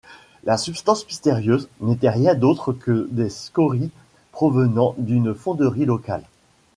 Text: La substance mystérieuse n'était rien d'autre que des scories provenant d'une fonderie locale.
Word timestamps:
La 0.45 0.57
substance 0.57 1.05
mystérieuse 1.05 1.69
n'était 1.79 2.09
rien 2.09 2.33
d'autre 2.33 2.73
que 2.73 3.07
des 3.11 3.29
scories 3.29 3.91
provenant 4.31 4.95
d'une 4.97 5.35
fonderie 5.35 5.85
locale. 5.85 6.23